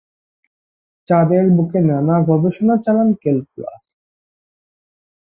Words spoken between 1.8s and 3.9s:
নানা গবেষণা চালান ক্যালকুলাস।